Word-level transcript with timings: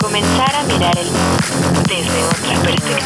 Comenzar 0.00 0.52
a 0.56 0.64
mirar 0.64 0.98
el 0.98 1.06
mundo 1.06 1.80
desde 1.86 2.24
otra 2.24 2.60
perspectiva. 2.60 2.98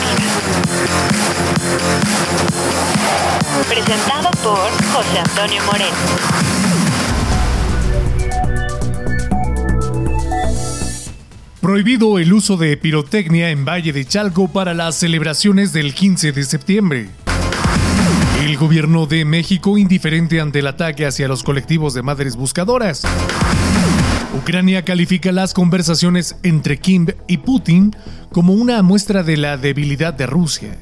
Presentado 3.69 4.31
por 4.43 4.71
José 4.95 5.19
Antonio 5.19 5.63
Moreno. 5.67 5.97
Prohibido 11.61 12.19
el 12.19 12.33
uso 12.33 12.57
de 12.57 12.79
pirotecnia 12.79 13.51
en 13.51 13.67
Valle 13.67 13.93
de 13.93 14.07
Chalco 14.07 14.49
para 14.49 14.73
las 14.73 14.95
celebraciones 14.95 15.75
del 15.75 15.93
15 15.93 16.33
de 16.33 16.45
septiembre. 16.45 17.09
El 18.43 18.57
gobierno 18.57 19.05
de 19.05 19.27
México 19.27 19.77
indiferente 19.77 20.41
ante 20.41 20.61
el 20.61 20.67
ataque 20.67 21.05
hacia 21.05 21.29
los 21.29 21.43
colectivos 21.43 21.93
de 21.93 22.01
madres 22.01 22.37
buscadoras. 22.37 23.03
Ucrania 24.37 24.85
califica 24.85 25.33
las 25.33 25.55
conversaciones 25.55 26.37
entre 26.43 26.77
Kim 26.79 27.07
y 27.27 27.39
Putin 27.39 27.97
como 28.33 28.53
una 28.53 28.83
muestra 28.83 29.23
de 29.23 29.39
la 29.39 29.57
debilidad 29.57 30.13
de 30.13 30.27
Rusia. 30.27 30.77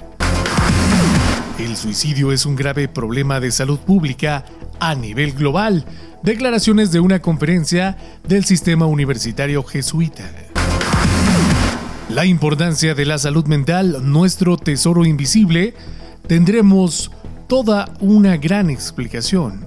El 1.60 1.76
suicidio 1.76 2.32
es 2.32 2.46
un 2.46 2.56
grave 2.56 2.88
problema 2.88 3.38
de 3.38 3.52
salud 3.52 3.78
pública 3.78 4.44
a 4.80 4.96
nivel 4.96 5.32
global. 5.34 5.84
Declaraciones 6.24 6.90
de 6.90 6.98
una 6.98 7.20
conferencia 7.20 7.96
del 8.26 8.44
sistema 8.44 8.86
universitario 8.86 9.62
jesuita. 9.62 10.24
La 12.08 12.26
importancia 12.26 12.96
de 12.96 13.04
la 13.06 13.18
salud 13.18 13.46
mental, 13.46 13.98
nuestro 14.02 14.56
tesoro 14.56 15.04
invisible, 15.04 15.74
tendremos 16.26 17.12
toda 17.46 17.94
una 18.00 18.36
gran 18.36 18.68
explicación. 18.68 19.64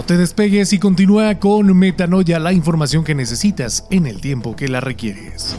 No 0.00 0.06
te 0.06 0.16
despegues 0.16 0.72
y 0.72 0.78
continúa 0.78 1.38
con 1.38 1.76
Metanoia, 1.76 2.38
la 2.38 2.54
información 2.54 3.04
que 3.04 3.14
necesitas 3.14 3.84
en 3.90 4.06
el 4.06 4.22
tiempo 4.22 4.56
que 4.56 4.66
la 4.66 4.80
requieres. 4.80 5.54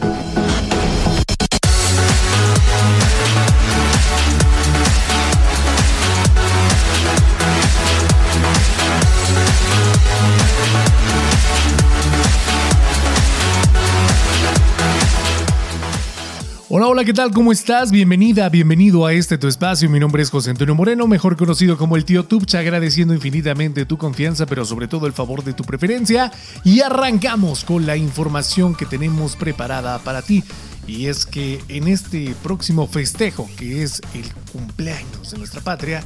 Hola, 17.02 17.06
¿qué 17.08 17.14
tal? 17.14 17.32
¿Cómo 17.32 17.50
estás? 17.50 17.90
Bienvenida, 17.90 18.48
bienvenido 18.48 19.04
a 19.04 19.12
este 19.12 19.36
tu 19.36 19.48
espacio. 19.48 19.90
Mi 19.90 19.98
nombre 19.98 20.22
es 20.22 20.30
José 20.30 20.50
Antonio 20.50 20.76
Moreno, 20.76 21.08
mejor 21.08 21.36
conocido 21.36 21.76
como 21.76 21.96
el 21.96 22.04
tío 22.04 22.26
Tupcha, 22.26 22.60
agradeciendo 22.60 23.12
infinitamente 23.12 23.84
tu 23.86 23.98
confianza, 23.98 24.46
pero 24.46 24.64
sobre 24.64 24.86
todo 24.86 25.08
el 25.08 25.12
favor 25.12 25.42
de 25.42 25.52
tu 25.52 25.64
preferencia. 25.64 26.30
Y 26.62 26.78
arrancamos 26.80 27.64
con 27.64 27.86
la 27.86 27.96
información 27.96 28.76
que 28.76 28.86
tenemos 28.86 29.34
preparada 29.34 29.98
para 29.98 30.22
ti. 30.22 30.44
Y 30.86 31.06
es 31.06 31.26
que 31.26 31.60
en 31.66 31.88
este 31.88 32.36
próximo 32.40 32.86
festejo, 32.86 33.50
que 33.56 33.82
es 33.82 34.00
el 34.14 34.32
cumpleaños 34.52 35.32
de 35.32 35.38
nuestra 35.38 35.60
patria, 35.60 36.04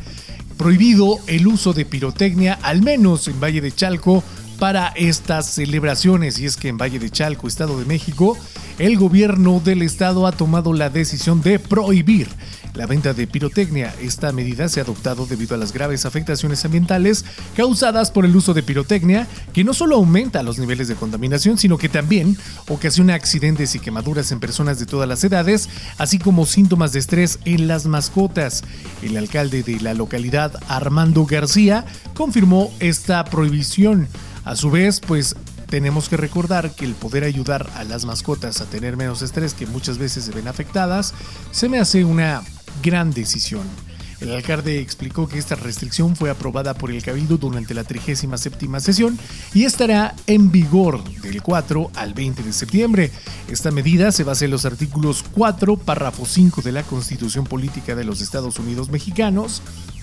prohibido 0.56 1.18
el 1.26 1.46
uso 1.46 1.74
de 1.74 1.84
pirotecnia, 1.84 2.58
al 2.62 2.80
menos 2.80 3.28
en 3.28 3.38
Valle 3.38 3.60
de 3.60 3.70
Chalco, 3.70 4.24
para 4.58 4.88
estas 4.96 5.50
celebraciones. 5.50 6.38
Y 6.38 6.46
es 6.46 6.56
que 6.56 6.68
en 6.68 6.78
Valle 6.78 6.98
de 6.98 7.10
Chalco, 7.10 7.48
Estado 7.48 7.78
de 7.78 7.84
México, 7.84 8.38
el 8.78 8.98
gobierno 8.98 9.60
del 9.64 9.82
estado 9.82 10.26
ha 10.26 10.32
tomado 10.32 10.72
la 10.72 10.90
decisión 10.90 11.40
de 11.42 11.58
prohibir 11.58 12.28
la 12.76 12.86
venta 12.86 13.14
de 13.14 13.26
pirotecnia. 13.26 13.94
Esta 14.02 14.32
medida 14.32 14.68
se 14.68 14.80
ha 14.80 14.82
adoptado 14.82 15.26
debido 15.26 15.54
a 15.54 15.58
las 15.58 15.72
graves 15.72 16.04
afectaciones 16.04 16.64
ambientales 16.64 17.24
causadas 17.56 18.10
por 18.10 18.24
el 18.24 18.36
uso 18.36 18.54
de 18.54 18.62
pirotecnia, 18.62 19.26
que 19.54 19.64
no 19.64 19.72
solo 19.72 19.96
aumenta 19.96 20.42
los 20.42 20.58
niveles 20.58 20.88
de 20.88 20.94
contaminación, 20.94 21.56
sino 21.56 21.78
que 21.78 21.88
también 21.88 22.36
ocasiona 22.68 23.14
accidentes 23.14 23.74
y 23.74 23.78
quemaduras 23.78 24.30
en 24.30 24.40
personas 24.40 24.78
de 24.78 24.86
todas 24.86 25.08
las 25.08 25.24
edades, 25.24 25.68
así 25.96 26.18
como 26.18 26.44
síntomas 26.44 26.92
de 26.92 26.98
estrés 26.98 27.38
en 27.44 27.66
las 27.66 27.86
mascotas. 27.86 28.62
El 29.02 29.16
alcalde 29.16 29.62
de 29.62 29.80
la 29.80 29.94
localidad, 29.94 30.52
Armando 30.68 31.24
García, 31.24 31.86
confirmó 32.14 32.70
esta 32.78 33.24
prohibición. 33.24 34.08
A 34.44 34.54
su 34.54 34.70
vez, 34.70 35.00
pues 35.00 35.34
tenemos 35.68 36.08
que 36.08 36.16
recordar 36.16 36.74
que 36.74 36.84
el 36.84 36.94
poder 36.94 37.24
ayudar 37.24 37.70
a 37.74 37.84
las 37.84 38.04
mascotas 38.04 38.60
a 38.60 38.66
tener 38.66 38.96
menos 38.96 39.22
estrés 39.22 39.54
que 39.54 39.66
muchas 39.66 39.98
veces 39.98 40.24
se 40.24 40.32
ven 40.32 40.48
afectadas, 40.48 41.14
se 41.50 41.68
me 41.68 41.78
hace 41.78 42.04
una 42.04 42.42
gran 42.82 43.12
decisión. 43.12 43.64
El 44.20 44.32
alcalde 44.32 44.80
explicó 44.80 45.28
que 45.28 45.38
esta 45.38 45.56
restricción 45.56 46.16
fue 46.16 46.30
aprobada 46.30 46.72
por 46.72 46.90
el 46.90 47.02
Cabildo 47.02 47.36
durante 47.36 47.74
la 47.74 47.84
37 47.84 48.80
sesión 48.80 49.18
y 49.52 49.64
estará 49.64 50.14
en 50.26 50.50
vigor 50.50 51.04
del 51.20 51.42
4 51.42 51.90
al 51.94 52.14
20 52.14 52.42
de 52.42 52.52
septiembre. 52.54 53.10
Esta 53.48 53.70
medida 53.70 54.12
se 54.12 54.24
basa 54.24 54.46
en 54.46 54.52
los 54.52 54.64
artículos 54.64 55.22
4, 55.32 55.76
párrafo 55.76 56.24
5 56.24 56.62
de 56.62 56.72
la 56.72 56.82
Constitución 56.82 57.44
Política 57.44 57.94
de 57.94 58.04
los 58.04 58.22
Estados 58.22 58.58
Unidos 58.58 58.88
Mexicanos, 58.88 59.60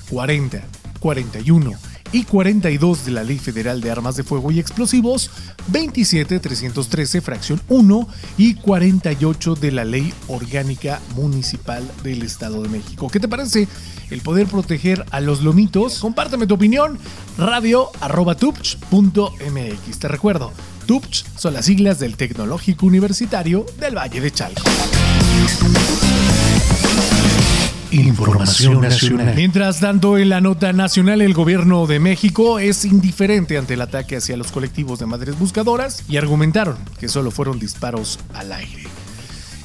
40, 0.09 0.61
41 0.99 1.71
y 2.13 2.23
42 2.23 3.05
de 3.05 3.11
la 3.11 3.23
Ley 3.23 3.39
Federal 3.39 3.81
de 3.81 3.91
Armas 3.91 4.15
de 4.15 4.23
Fuego 4.23 4.51
y 4.51 4.59
Explosivos, 4.59 5.31
27313 5.67 7.19
fracción 7.21 7.61
1 7.67 8.07
y 8.37 8.53
48 8.53 9.55
de 9.55 9.71
la 9.71 9.83
Ley 9.83 10.13
Orgánica 10.27 11.01
Municipal 11.15 11.89
del 12.03 12.21
Estado 12.21 12.61
de 12.61 12.69
México. 12.69 13.09
¿Qué 13.09 13.19
te 13.19 13.27
parece 13.27 13.67
el 14.11 14.21
poder 14.21 14.47
proteger 14.47 15.05
a 15.11 15.19
los 15.19 15.41
lomitos? 15.41 15.99
Compárteme 15.99 16.47
tu 16.47 16.53
opinión, 16.53 16.99
radio 17.37 17.89
arroba 17.99 18.35
tupch.mx. 18.35 19.99
Te 19.99 20.07
recuerdo, 20.07 20.53
TUPCH 20.85 21.25
son 21.35 21.53
las 21.55 21.65
siglas 21.65 21.99
del 21.99 22.15
Tecnológico 22.15 22.85
Universitario 22.85 23.65
del 23.79 23.97
Valle 23.97 24.21
de 24.21 24.31
Chalco. 24.31 24.61
Información 27.93 28.81
nacional. 28.81 29.35
Mientras 29.35 29.79
tanto, 29.79 30.17
en 30.17 30.29
la 30.29 30.41
nota 30.41 30.73
nacional, 30.73 31.21
el 31.21 31.35
gobierno 31.35 31.85
de 31.85 31.99
México 31.99 32.57
es 32.57 32.85
indiferente 32.85 33.55
ante 33.55 33.75
el 33.75 33.81
ataque 33.81 34.15
hacia 34.15 34.35
los 34.35 34.51
colectivos 34.51 34.97
de 34.97 35.05
madres 35.05 35.37
buscadoras 35.37 36.03
y 36.09 36.17
argumentaron 36.17 36.77
que 36.99 37.07
solo 37.07 37.29
fueron 37.29 37.59
disparos 37.59 38.19
al 38.33 38.51
aire. 38.51 38.83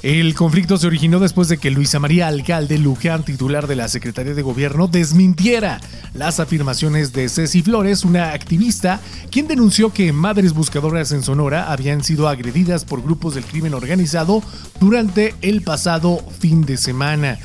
El 0.03 0.35
conflicto 0.35 0.77
se 0.77 0.87
originó 0.87 1.21
después 1.21 1.49
de 1.49 1.57
que 1.57 1.71
Luisa 1.71 2.01
María 2.01 2.29
Alcalde 2.29 2.77
Luján, 2.77 3.25
titular 3.25 3.67
de 3.67 3.77
la 3.77 3.89
Secretaría 3.89 4.35
de 4.35 4.43
Gobierno, 4.43 4.89
desmintiera 4.89 5.81
las 6.13 6.39
afirmaciones 6.39 7.15
de 7.15 7.31
Ceci 7.31 7.63
Flores, 7.63 8.05
una 8.05 8.33
activista, 8.33 9.01
quien 9.31 9.49
denunció 9.49 9.91
que 9.91 10.13
madres 10.13 10.53
buscadoras 10.53 11.13
en 11.13 11.23
Sonora 11.23 11.73
habían 11.73 12.05
sido 12.05 12.29
agredidas 12.29 12.85
por 12.85 13.03
grupos 13.03 13.35
del 13.35 13.45
crimen 13.45 13.73
organizado 13.73 14.43
durante 14.79 15.35
el 15.41 15.63
pasado 15.63 16.23
fin 16.39 16.67
de 16.67 16.77
semana 16.77 17.39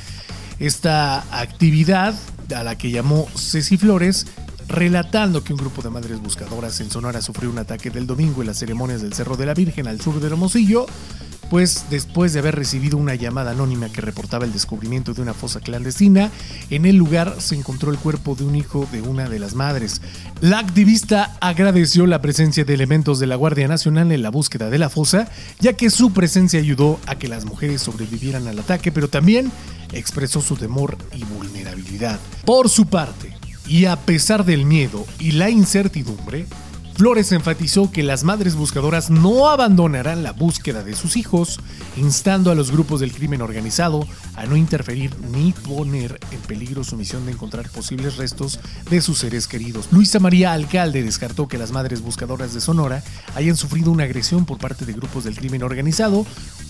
esta 0.58 1.20
actividad 1.38 2.14
a 2.54 2.62
la 2.62 2.76
que 2.76 2.90
llamó 2.90 3.26
Ceci 3.36 3.76
Flores, 3.76 4.26
relatando 4.68 5.44
que 5.44 5.52
un 5.52 5.58
grupo 5.58 5.82
de 5.82 5.90
madres 5.90 6.20
buscadoras 6.20 6.80
en 6.80 6.90
Sonora 6.90 7.20
sufrió 7.20 7.50
un 7.50 7.58
ataque 7.58 7.90
del 7.90 8.06
domingo 8.06 8.40
en 8.40 8.48
las 8.48 8.58
ceremonias 8.58 9.02
del 9.02 9.12
Cerro 9.12 9.36
de 9.36 9.46
la 9.46 9.54
Virgen 9.54 9.88
al 9.88 10.00
sur 10.00 10.20
de 10.20 10.26
Hermosillo, 10.26 10.86
pues 11.50 11.84
después 11.90 12.32
de 12.32 12.38
haber 12.38 12.54
recibido 12.54 12.96
una 12.96 13.14
llamada 13.14 13.50
anónima 13.50 13.90
que 13.90 14.00
reportaba 14.00 14.44
el 14.44 14.52
descubrimiento 14.52 15.12
de 15.12 15.22
una 15.22 15.34
fosa 15.34 15.60
clandestina, 15.60 16.30
en 16.70 16.86
el 16.86 16.96
lugar 16.96 17.36
se 17.38 17.54
encontró 17.54 17.90
el 17.90 17.98
cuerpo 17.98 18.34
de 18.34 18.44
un 18.44 18.56
hijo 18.56 18.88
de 18.90 19.02
una 19.02 19.28
de 19.28 19.38
las 19.38 19.54
madres. 19.54 20.00
La 20.40 20.58
activista 20.58 21.36
agradeció 21.40 22.06
la 22.06 22.22
presencia 22.22 22.64
de 22.64 22.74
elementos 22.74 23.18
de 23.18 23.26
la 23.26 23.36
Guardia 23.36 23.68
Nacional 23.68 24.10
en 24.10 24.22
la 24.22 24.30
búsqueda 24.30 24.70
de 24.70 24.78
la 24.78 24.88
fosa, 24.88 25.28
ya 25.60 25.74
que 25.74 25.90
su 25.90 26.12
presencia 26.12 26.58
ayudó 26.58 26.98
a 27.06 27.16
que 27.16 27.28
las 27.28 27.44
mujeres 27.44 27.82
sobrevivieran 27.82 28.48
al 28.48 28.58
ataque, 28.58 28.90
pero 28.90 29.08
también 29.08 29.52
expresó 29.94 30.40
su 30.40 30.56
temor 30.56 30.96
y 31.12 31.24
vulnerabilidad. 31.24 32.18
Por 32.44 32.68
su 32.68 32.86
parte, 32.86 33.36
y 33.66 33.86
a 33.86 33.96
pesar 33.96 34.44
del 34.44 34.64
miedo 34.64 35.06
y 35.18 35.32
la 35.32 35.50
incertidumbre, 35.50 36.46
Flores 36.94 37.32
enfatizó 37.32 37.90
que 37.90 38.04
las 38.04 38.22
madres 38.22 38.54
buscadoras 38.54 39.10
no 39.10 39.48
abandonarán 39.48 40.22
la 40.22 40.30
búsqueda 40.30 40.84
de 40.84 40.94
sus 40.94 41.16
hijos, 41.16 41.58
instando 41.96 42.52
a 42.52 42.54
los 42.54 42.70
grupos 42.70 43.00
del 43.00 43.12
crimen 43.12 43.42
organizado 43.42 44.06
a 44.36 44.46
no 44.46 44.56
interferir 44.56 45.12
ni 45.32 45.50
poner 45.52 46.20
en 46.30 46.38
peligro 46.42 46.84
su 46.84 46.96
misión 46.96 47.26
de 47.26 47.32
encontrar 47.32 47.68
posibles 47.68 48.16
restos 48.16 48.60
de 48.88 49.00
sus 49.00 49.18
seres 49.18 49.48
queridos. 49.48 49.88
Luisa 49.90 50.20
María 50.20 50.52
Alcalde 50.52 51.02
descartó 51.02 51.48
que 51.48 51.58
las 51.58 51.72
madres 51.72 52.00
buscadoras 52.00 52.54
de 52.54 52.60
Sonora 52.60 53.02
hayan 53.34 53.56
sufrido 53.56 53.90
una 53.90 54.04
agresión 54.04 54.44
por 54.44 54.58
parte 54.58 54.86
de 54.86 54.92
grupos 54.92 55.24
del 55.24 55.34
crimen 55.34 55.64
organizado 55.64 56.24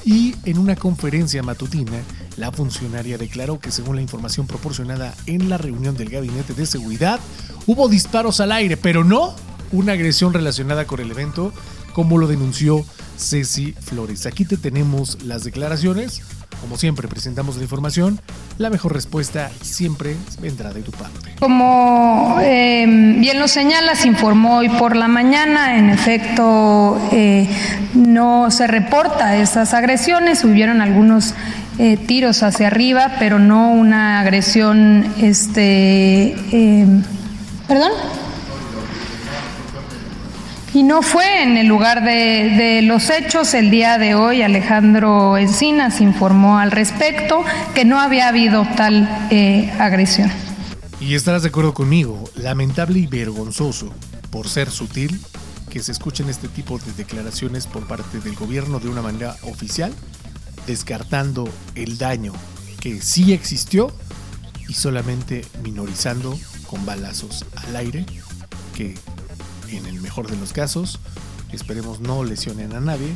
y 0.06 0.36
en 0.44 0.56
una 0.56 0.74
conferencia 0.74 1.42
matutina, 1.42 2.00
la 2.38 2.50
funcionaria 2.50 3.18
declaró 3.18 3.58
que 3.58 3.70
según 3.70 3.96
la 3.96 4.02
información 4.02 4.46
proporcionada 4.46 5.14
en 5.26 5.50
la 5.50 5.58
reunión 5.58 5.98
del 5.98 6.08
Gabinete 6.08 6.54
de 6.54 6.64
Seguridad, 6.64 7.20
hubo 7.66 7.88
disparos 7.88 8.40
al 8.40 8.52
aire, 8.52 8.78
pero 8.78 9.04
no 9.04 9.34
una 9.72 9.92
agresión 9.92 10.32
relacionada 10.32 10.86
con 10.86 11.00
el 11.00 11.10
evento, 11.10 11.52
como 11.92 12.18
lo 12.18 12.26
denunció 12.26 12.84
Ceci 13.16 13.72
Flores. 13.72 14.26
Aquí 14.26 14.44
te 14.44 14.56
tenemos 14.56 15.22
las 15.22 15.44
declaraciones. 15.44 16.22
como 16.60 16.78
siempre 16.78 17.08
presentamos 17.08 17.56
la 17.56 17.62
información, 17.62 18.20
la 18.56 18.70
mejor 18.70 18.94
respuesta 18.94 19.50
siempre 19.60 20.16
vendrá 20.40 20.72
de 20.72 20.80
tu 20.80 20.92
parte. 20.92 21.34
Como 21.38 22.38
eh, 22.40 22.86
bien 23.18 23.38
lo 23.38 23.48
señala, 23.48 23.96
se 23.96 24.08
informó 24.08 24.58
hoy 24.58 24.70
por 24.70 24.96
la 24.96 25.06
mañana, 25.06 25.76
en 25.76 25.90
efecto 25.90 26.98
eh, 27.12 27.46
no 27.92 28.50
se 28.50 28.66
reporta 28.66 29.36
esas 29.36 29.74
agresiones, 29.74 30.42
hubieron 30.44 30.80
algunos 30.80 31.34
eh, 31.78 31.98
tiros 31.98 32.42
hacia 32.42 32.68
arriba, 32.68 33.16
pero 33.18 33.38
no 33.38 33.72
una 33.72 34.20
agresión, 34.20 35.04
este, 35.20 36.34
perdón. 37.68 37.90
Y 40.74 40.82
no 40.82 41.02
fue 41.02 41.44
en 41.44 41.56
el 41.56 41.68
lugar 41.68 42.02
de, 42.02 42.80
los 42.82 43.08
hechos. 43.08 43.54
El 43.54 43.70
día 43.70 43.96
de 43.96 44.16
hoy 44.16 44.42
Alejandro 44.42 45.38
Encinas 45.38 46.00
informó 46.00 46.58
al 46.58 46.72
respecto 46.72 47.44
que 47.76 47.84
no 47.84 48.00
había 48.00 48.26
habido 48.26 48.66
tal 48.76 49.08
eh, 49.30 49.72
agresión. 49.78 50.32
Y 50.98 51.14
estarás 51.14 51.42
de 51.42 51.50
acuerdo 51.50 51.74
conmigo, 51.74 52.24
lamentable 52.34 52.98
y 52.98 53.06
vergonzoso, 53.06 53.94
por 54.30 54.48
ser 54.48 54.68
sutil, 54.68 55.20
que 55.70 55.80
se 55.80 55.92
escuchen 55.92 56.28
este 56.28 56.48
tipo 56.48 56.76
de 56.78 56.92
declaraciones 56.94 57.68
por 57.68 57.86
parte 57.86 58.18
del 58.18 58.34
gobierno 58.34 58.80
de 58.80 58.88
una 58.88 59.00
manera 59.00 59.36
oficial, 59.42 59.94
descartando 60.66 61.48
el 61.76 61.98
daño 61.98 62.32
que 62.80 63.00
sí 63.00 63.32
existió 63.32 63.92
y 64.68 64.74
solamente 64.74 65.44
minorizando 65.62 66.36
con 66.66 66.84
balazos 66.84 67.44
al 67.64 67.76
aire 67.76 68.04
que 68.74 68.96
en 69.70 69.86
el 69.86 70.00
mejor 70.00 70.30
de 70.30 70.36
los 70.36 70.52
casos, 70.52 70.98
esperemos 71.52 72.00
no 72.00 72.24
lesionen 72.24 72.74
a 72.74 72.80
nadie, 72.80 73.12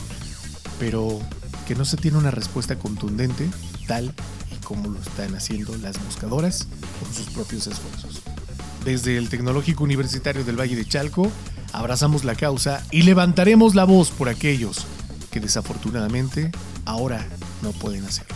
pero 0.79 1.21
que 1.67 1.75
no 1.75 1.85
se 1.85 1.97
tiene 1.97 2.19
una 2.19 2.31
respuesta 2.31 2.79
contundente 2.79 3.49
tal 3.87 4.15
y 4.53 4.65
como 4.65 4.89
lo 4.89 5.01
están 5.01 5.35
haciendo 5.35 5.77
las 5.79 6.03
buscadoras 6.05 6.69
con 7.01 7.13
sus 7.13 7.33
propios 7.33 7.67
esfuerzos. 7.67 8.23
Desde 8.85 9.17
el 9.19 9.29
Tecnológico 9.29 9.85
Universitario 9.85 10.45
del 10.45 10.59
Valle 10.59 10.77
de 10.77 10.87
Chalco, 10.87 11.31
abrazamos 11.73 12.25
la 12.25 12.35
causa 12.35 12.83
y 12.91 13.03
levantaremos 13.03 13.75
la 13.75 13.85
voz 13.85 14.11
por 14.11 14.29
aquellos 14.29 14.87
que 15.31 15.41
desafortunadamente 15.41 16.51
ahora 16.85 17.27
no 17.63 17.73
pueden 17.73 18.05
hacerlo. 18.05 18.35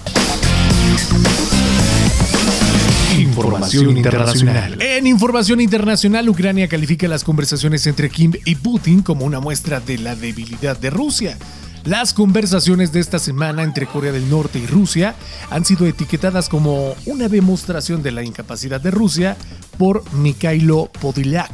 Información 3.19 3.97
internacional. 3.97 4.81
En 4.81 5.06
información 5.06 5.61
internacional, 5.61 6.29
Ucrania 6.29 6.67
califica 6.67 7.06
las 7.09 7.25
conversaciones 7.25 7.87
entre 7.87 8.09
Kim 8.09 8.32
y 8.44 8.55
Putin 8.55 9.03
como 9.03 9.26
una 9.26 9.38
muestra 9.38 9.81
de 9.81 9.99
la 9.99 10.17
debilidad 10.17 10.79
de 10.79 10.91
Rusia. 10.91 11.37
Las 11.85 12.14
conversaciones 12.14 12.93
de 12.93 13.00
esta 13.00 13.19
semana 13.19 13.64
entre 13.64 13.87
Corea 13.87 14.12
del 14.12 14.31
Norte 14.31 14.59
y 14.59 14.67
Rusia 14.67 15.14
han 15.50 15.64
sido 15.64 15.87
etiquetadas 15.87 16.49
como 16.49 16.94
una 17.06 17.29
demostración 17.29 18.03
de 18.03 18.12
la 18.12 18.23
incapacidad 18.23 18.81
de 18.81 18.91
Rusia 18.91 19.37
por 19.79 20.05
Mikhailo 20.15 20.91
Podilyak, 21.00 21.53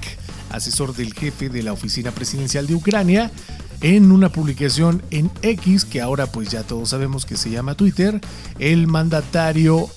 asesor 0.50 0.94
del 0.94 1.12
jefe 1.12 1.48
de 1.48 1.62
la 1.62 1.72
oficina 1.72 2.12
presidencial 2.12 2.66
de 2.66 2.74
Ucrania, 2.74 3.30
en 3.80 4.12
una 4.12 4.30
publicación 4.30 5.02
en 5.10 5.30
X, 5.42 5.84
que 5.84 6.00
ahora 6.00 6.26
pues 6.26 6.50
ya 6.50 6.62
todos 6.62 6.90
sabemos 6.90 7.24
que 7.24 7.36
se 7.36 7.50
llama 7.50 7.74
Twitter, 7.74 8.20
el 8.58 8.86
mandatario 8.86 9.88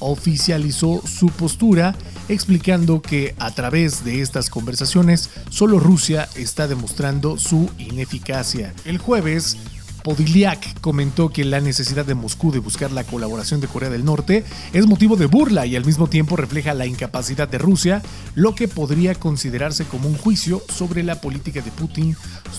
oficializó 0.00 1.02
su 1.06 1.28
postura 1.28 1.94
explicando 2.28 3.00
que 3.02 3.34
a 3.38 3.54
través 3.54 4.04
de 4.04 4.20
estas 4.20 4.50
conversaciones 4.50 5.30
solo 5.50 5.78
Rusia 5.78 6.28
está 6.34 6.66
demostrando 6.66 7.38
su 7.38 7.70
ineficacia. 7.78 8.74
El 8.84 8.98
jueves, 8.98 9.56
Podiliak 10.02 10.80
comentó 10.80 11.28
que 11.28 11.44
la 11.44 11.60
necesidad 11.60 12.04
de 12.04 12.14
Moscú 12.14 12.50
de 12.52 12.58
buscar 12.58 12.90
la 12.92 13.04
colaboración 13.04 13.60
de 13.60 13.68
Corea 13.68 13.90
del 13.90 14.04
Norte 14.04 14.44
es 14.72 14.86
motivo 14.86 15.16
de 15.16 15.26
burla 15.26 15.66
y 15.66 15.76
al 15.76 15.84
mismo 15.84 16.08
tiempo 16.08 16.36
refleja 16.36 16.74
la 16.74 16.86
incapacidad 16.86 17.48
de 17.48 17.58
Rusia, 17.58 18.02
lo 18.34 18.54
que 18.54 18.68
podría 18.68 19.14
considerarse 19.14 19.84
como 19.84 20.08
un 20.08 20.16
juicio 20.16 20.62
sobre 20.68 21.02
la 21.02 21.20
política 21.20 21.60
de 21.60 21.70
Putin 21.70 22.16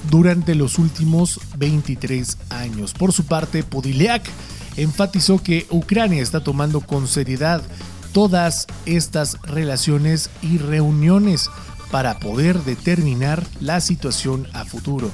durante 0.10 0.56
los 0.56 0.78
últimos 0.78 1.40
23 1.58 2.38
años. 2.50 2.94
Por 2.94 3.12
su 3.12 3.26
parte, 3.26 3.64
Podiliak 3.64 4.24
enfatizó 4.78 5.42
que 5.42 5.68
Ucrania 5.70 6.22
está 6.22 6.44
tomando 6.44 6.82
con 6.82 7.08
seriedad 7.08 7.62
todas 8.14 8.68
estas 8.86 9.42
relaciones 9.44 10.30
y 10.42 10.58
reuniones 10.58 11.50
para 11.92 12.20
poder 12.20 12.64
determinar 12.64 13.46
la 13.60 13.82
situación 13.82 14.48
a 14.54 14.66
futuro. 14.66 15.12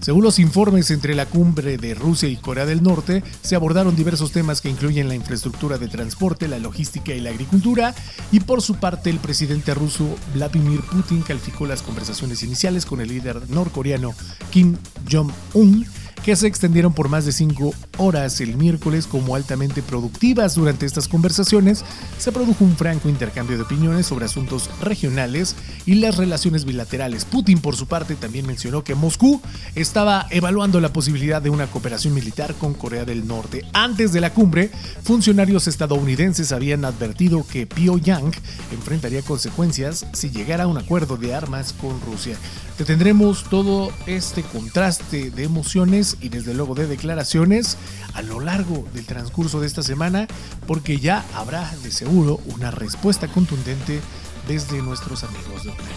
Según 0.00 0.22
los 0.22 0.38
informes 0.38 0.92
entre 0.92 1.16
la 1.16 1.26
cumbre 1.26 1.76
de 1.76 1.94
Rusia 1.94 2.28
y 2.28 2.36
Corea 2.36 2.66
del 2.66 2.84
Norte, 2.84 3.24
se 3.42 3.56
abordaron 3.56 3.96
diversos 3.96 4.30
temas 4.30 4.60
que 4.60 4.70
incluyen 4.70 5.08
la 5.08 5.16
infraestructura 5.16 5.76
de 5.76 5.88
transporte, 5.88 6.46
la 6.46 6.60
logística 6.60 7.12
y 7.14 7.20
la 7.20 7.30
agricultura, 7.30 7.94
y 8.30 8.40
por 8.40 8.62
su 8.62 8.76
parte 8.76 9.10
el 9.10 9.18
presidente 9.18 9.74
ruso 9.74 10.06
Vladimir 10.34 10.82
Putin 10.82 11.22
calificó 11.22 11.66
las 11.66 11.82
conversaciones 11.82 12.44
iniciales 12.44 12.86
con 12.86 13.00
el 13.00 13.08
líder 13.08 13.50
norcoreano 13.50 14.14
Kim 14.50 14.76
Jong-un 15.10 15.84
que 16.28 16.36
se 16.36 16.46
extendieron 16.46 16.92
por 16.92 17.08
más 17.08 17.24
de 17.24 17.32
cinco 17.32 17.72
horas 17.96 18.42
el 18.42 18.54
miércoles 18.58 19.06
como 19.06 19.34
altamente 19.34 19.80
productivas. 19.80 20.56
Durante 20.56 20.84
estas 20.84 21.08
conversaciones 21.08 21.86
se 22.18 22.32
produjo 22.32 22.66
un 22.66 22.76
franco 22.76 23.08
intercambio 23.08 23.56
de 23.56 23.62
opiniones 23.62 24.04
sobre 24.04 24.26
asuntos 24.26 24.68
regionales 24.82 25.56
y 25.86 25.94
las 25.94 26.18
relaciones 26.18 26.66
bilaterales. 26.66 27.24
Putin, 27.24 27.62
por 27.62 27.76
su 27.76 27.86
parte, 27.86 28.14
también 28.14 28.46
mencionó 28.46 28.84
que 28.84 28.94
Moscú 28.94 29.40
estaba 29.74 30.26
evaluando 30.28 30.80
la 30.80 30.92
posibilidad 30.92 31.40
de 31.40 31.48
una 31.48 31.66
cooperación 31.66 32.12
militar 32.12 32.54
con 32.56 32.74
Corea 32.74 33.06
del 33.06 33.26
Norte. 33.26 33.64
Antes 33.72 34.12
de 34.12 34.20
la 34.20 34.34
cumbre, 34.34 34.70
funcionarios 35.02 35.66
estadounidenses 35.66 36.52
habían 36.52 36.84
advertido 36.84 37.46
que 37.50 37.66
Pyongyang 37.66 38.32
enfrentaría 38.70 39.22
consecuencias 39.22 40.04
si 40.12 40.28
llegara 40.28 40.64
a 40.64 40.66
un 40.66 40.76
acuerdo 40.76 41.16
de 41.16 41.34
armas 41.34 41.72
con 41.72 41.98
Rusia. 42.02 42.36
Tendremos 42.84 43.44
todo 43.44 43.90
este 44.06 44.42
contraste 44.42 45.30
de 45.30 45.42
emociones 45.42 46.17
y 46.20 46.28
desde 46.28 46.54
luego 46.54 46.74
de 46.74 46.86
declaraciones 46.86 47.76
a 48.14 48.22
lo 48.22 48.40
largo 48.40 48.86
del 48.94 49.04
transcurso 49.06 49.60
de 49.60 49.66
esta 49.66 49.82
semana 49.82 50.26
porque 50.66 50.98
ya 50.98 51.24
habrá 51.34 51.72
de 51.82 51.90
seguro 51.90 52.40
una 52.46 52.70
respuesta 52.70 53.28
contundente 53.28 54.00
desde 54.46 54.80
nuestros 54.82 55.24
amigos 55.24 55.64
de 55.64 55.70
Ucrania. 55.70 55.96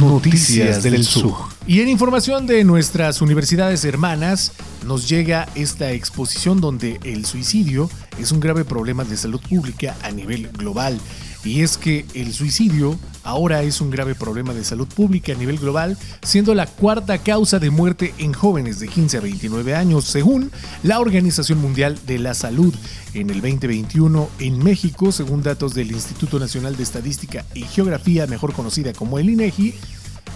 Noticias 0.00 0.82
del 0.82 1.04
Sur. 1.04 1.34
Y 1.66 1.80
en 1.80 1.88
información 1.88 2.46
de 2.46 2.62
nuestras 2.64 3.20
universidades 3.22 3.84
hermanas, 3.84 4.52
nos 4.84 5.08
llega 5.08 5.48
esta 5.54 5.92
exposición 5.92 6.60
donde 6.60 7.00
el 7.04 7.24
suicidio 7.24 7.88
es 8.18 8.32
un 8.32 8.40
grave 8.40 8.64
problema 8.64 9.04
de 9.04 9.16
salud 9.16 9.40
pública 9.40 9.96
a 10.02 10.10
nivel 10.10 10.48
global. 10.48 11.00
Y 11.44 11.60
es 11.60 11.76
que 11.76 12.06
el 12.14 12.32
suicidio 12.32 12.98
ahora 13.22 13.62
es 13.62 13.80
un 13.80 13.90
grave 13.90 14.14
problema 14.14 14.54
de 14.54 14.64
salud 14.64 14.88
pública 14.88 15.32
a 15.32 15.36
nivel 15.36 15.58
global, 15.58 15.98
siendo 16.22 16.54
la 16.54 16.66
cuarta 16.66 17.18
causa 17.18 17.58
de 17.58 17.70
muerte 17.70 18.14
en 18.18 18.32
jóvenes 18.32 18.80
de 18.80 18.88
15 18.88 19.18
a 19.18 19.20
29 19.20 19.74
años, 19.74 20.04
según 20.06 20.50
la 20.82 21.00
Organización 21.00 21.60
Mundial 21.60 21.98
de 22.06 22.18
la 22.18 22.32
Salud. 22.34 22.74
En 23.12 23.30
el 23.30 23.42
2021, 23.42 24.28
en 24.40 24.58
México, 24.64 25.12
según 25.12 25.42
datos 25.42 25.74
del 25.74 25.92
Instituto 25.92 26.38
Nacional 26.38 26.76
de 26.76 26.82
Estadística 26.82 27.44
y 27.54 27.62
Geografía, 27.62 28.26
mejor 28.26 28.54
conocida 28.54 28.92
como 28.92 29.18
el 29.18 29.28
INEGI, 29.28 29.74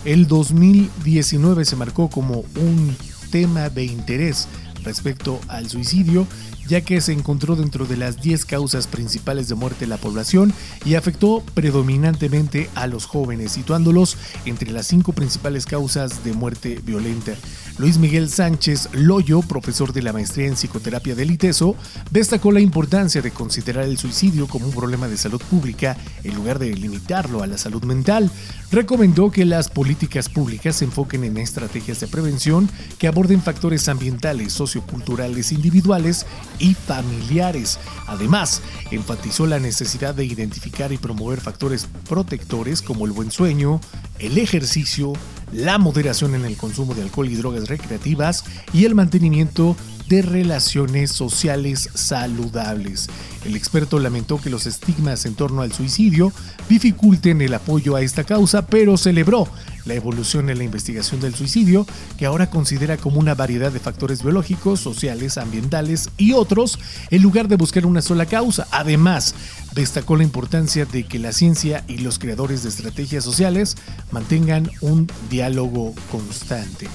el 0.05 0.29
2019 0.29 1.65
se 1.65 1.77
marcó 1.77 2.09
como 2.09 2.45
un 2.57 2.95
tema 3.31 3.69
de 3.69 3.85
interés 3.85 4.47
respecto 4.85 5.41
al 5.49 5.69
suicidio 5.69 6.27
ya 6.69 6.83
que 6.83 7.01
se 7.01 7.13
encontró 7.13 7.57
dentro 7.57 7.87
de 7.87 7.97
las 7.97 8.21
10 8.21 8.45
causas 8.45 8.87
principales 8.87 9.49
de 9.49 9.55
muerte 9.55 9.81
de 9.81 9.87
la 9.89 9.97
población 9.97 10.53
y 10.85 10.95
afectó 10.95 11.43
predominantemente 11.55 12.71
a 12.75 12.87
los 12.87 13.07
jóvenes, 13.07 13.53
situándolos 13.53 14.17
entre 14.45 14.71
las 14.71 14.87
cinco 14.87 15.13
principales 15.13 15.67
causas 15.67 16.23
de 16.25 16.35
muerte 16.35 16.81
violenta. 16.85 17.33
Luis 17.79 17.99
Miguel 17.99 18.29
Sánchez 18.29 18.89
Loyo, 18.93 19.41
profesor 19.41 19.93
de 19.93 20.03
la 20.03 20.13
maestría 20.13 20.49
en 20.49 20.55
psicoterapia 20.55 21.15
del 21.15 21.31
ITESO, 21.31 21.77
destacó 22.11 22.53
la 22.53 22.61
importancia 22.61 23.23
de 23.23 23.31
considerar 23.31 23.85
el 23.85 23.99
suicidio 23.99 24.47
como 24.49 24.67
un 24.67 24.73
problema 24.73 25.09
de 25.09 25.17
salud 25.17 25.41
pública 25.49 25.97
en 26.25 26.35
lugar 26.35 26.59
de 26.59 26.75
limitarlo 26.75 27.43
a 27.43 27.47
la 27.47 27.57
salud 27.57 27.85
mental. 27.85 28.31
Recomendó 28.71 29.31
que 29.31 29.45
las 29.45 29.69
políticas 29.71 30.29
públicas 30.29 30.77
se 30.77 30.85
enfoquen 30.85 31.25
en 31.25 31.39
estrategias 31.39 32.01
de 32.01 32.09
prevención 32.09 32.69
que 32.99 33.09
aborden 33.09 33.41
factores 33.41 33.89
ambientales, 33.89 34.53
socioculturales, 34.53 35.53
individuales 35.53 36.27
y 36.59 36.75
familiares. 36.75 37.79
Además, 38.07 38.63
enfatizó 38.91 39.47
la 39.47 39.59
necesidad 39.59 40.15
de 40.15 40.25
identificar 40.25 40.93
y 40.93 40.99
promover 40.99 41.41
factores 41.41 41.89
protectores 42.09 42.83
como 42.83 43.07
el 43.07 43.13
buen 43.13 43.31
sueño, 43.31 43.81
el 44.19 44.39
ejercicio, 44.39 45.13
la 45.53 45.79
moderación 45.79 46.35
en 46.35 46.45
el 46.45 46.57
consumo 46.57 46.95
de 46.95 47.03
alcohol 47.03 47.29
y 47.29 47.37
drogas 47.37 47.69
recreativas 47.69 48.45
y 48.73 48.85
el 48.85 48.95
mantenimiento 48.95 49.77
de 50.09 50.23
relaciones 50.23 51.13
sociales 51.13 51.91
saludables. 51.95 53.09
El 53.45 53.57
experto 53.57 53.99
lamentó 53.99 54.41
que 54.41 54.51
los 54.51 54.67
estigmas 54.67 55.27
en 55.27 55.35
torno 55.35 55.63
al 55.63 55.73
suicidio 55.73 56.33
dificulten 56.69 57.41
el 57.41 57.55
apoyo 57.55 57.95
a 57.95 58.03
esta 58.03 58.25
causa, 58.25 58.67
pero 58.67 58.97
celebró 58.97 59.49
la 59.85 59.95
evolución 59.95 60.51
en 60.51 60.59
la 60.59 60.65
investigación 60.65 61.21
del 61.21 61.35
suicidio, 61.35 61.87
que 62.19 62.27
ahora 62.27 62.51
considera 62.51 62.97
como 62.97 63.19
una 63.21 63.35
variedad 63.35 63.73
de 63.73 63.81
factores 63.81 64.23
biológicos, 64.23 64.81
sociales, 64.81 65.39
ambientales 65.39 66.11
y 66.17 66.33
otros, 66.33 66.79
en 67.11 67.23
lugar 67.23 67.49
de 67.49 67.57
buscar 67.57 67.87
una 67.87 68.03
sola 68.03 68.27
causa. 68.27 68.67
Además, 68.71 69.35
destacó 69.75 70.17
la 70.17 70.25
importancia 70.25 70.85
de 70.85 71.05
que 71.05 71.19
la 71.19 71.33
ciencia 71.33 71.85
y 71.89 71.99
los 71.99 72.19
creadores 72.19 72.63
de 72.63 72.69
estrategias 72.69 73.25
sociales 73.25 73.77
mantengan 74.11 74.71
un 74.81 75.11
diálogo 75.31 75.95
constante. 76.11 76.89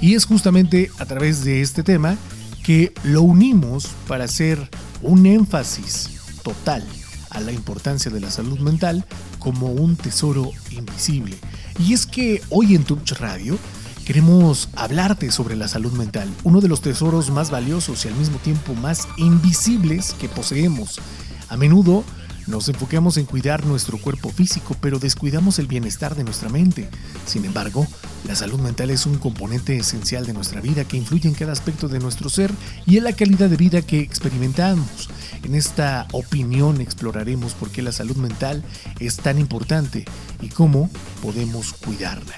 Y 0.00 0.14
es 0.14 0.26
justamente 0.26 0.90
a 0.98 1.06
través 1.06 1.42
de 1.44 1.62
este 1.62 1.82
tema 1.82 2.16
que 2.66 2.92
lo 3.04 3.22
unimos 3.22 3.86
para 4.08 4.24
hacer 4.24 4.58
un 5.00 5.24
énfasis 5.24 6.10
total 6.42 6.84
a 7.30 7.38
la 7.38 7.52
importancia 7.52 8.10
de 8.10 8.18
la 8.18 8.28
salud 8.28 8.58
mental 8.58 9.04
como 9.38 9.68
un 9.68 9.94
tesoro 9.94 10.50
invisible. 10.72 11.38
Y 11.78 11.92
es 11.92 12.06
que 12.06 12.42
hoy 12.50 12.74
en 12.74 12.82
Touch 12.82 13.12
Radio 13.20 13.56
queremos 14.04 14.68
hablarte 14.74 15.30
sobre 15.30 15.54
la 15.54 15.68
salud 15.68 15.92
mental, 15.92 16.28
uno 16.42 16.60
de 16.60 16.66
los 16.66 16.80
tesoros 16.80 17.30
más 17.30 17.52
valiosos 17.52 18.04
y 18.04 18.08
al 18.08 18.16
mismo 18.16 18.38
tiempo 18.38 18.74
más 18.74 19.06
invisibles 19.16 20.16
que 20.18 20.28
poseemos. 20.28 21.00
A 21.48 21.56
menudo 21.56 22.02
nos 22.48 22.68
enfocamos 22.68 23.16
en 23.16 23.26
cuidar 23.26 23.64
nuestro 23.64 23.96
cuerpo 23.98 24.30
físico, 24.30 24.74
pero 24.80 24.98
descuidamos 24.98 25.60
el 25.60 25.68
bienestar 25.68 26.16
de 26.16 26.24
nuestra 26.24 26.48
mente. 26.48 26.88
Sin 27.26 27.44
embargo, 27.44 27.86
la 28.24 28.34
salud 28.34 28.58
mental 28.58 28.90
es 28.90 29.06
un 29.06 29.18
componente 29.18 29.76
esencial 29.76 30.26
de 30.26 30.32
nuestra 30.32 30.60
vida 30.60 30.84
que 30.84 30.96
influye 30.96 31.28
en 31.28 31.34
cada 31.34 31.52
aspecto 31.52 31.88
de 31.88 32.00
nuestro 32.00 32.28
ser 32.28 32.52
y 32.86 32.96
en 32.96 33.04
la 33.04 33.12
calidad 33.12 33.48
de 33.48 33.56
vida 33.56 33.82
que 33.82 34.00
experimentamos. 34.00 35.08
En 35.44 35.54
esta 35.54 36.08
opinión 36.12 36.80
exploraremos 36.80 37.54
por 37.54 37.70
qué 37.70 37.82
la 37.82 37.92
salud 37.92 38.16
mental 38.16 38.64
es 38.98 39.16
tan 39.16 39.38
importante 39.38 40.04
y 40.40 40.48
cómo 40.48 40.90
podemos 41.22 41.72
cuidarla. 41.72 42.34